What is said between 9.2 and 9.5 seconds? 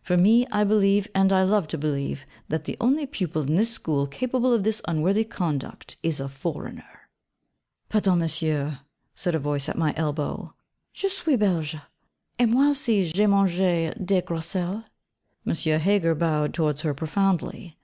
a